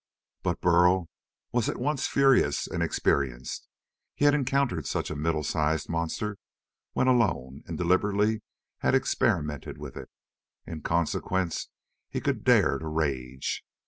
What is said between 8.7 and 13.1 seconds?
had experimented with it. In consequence he could dare to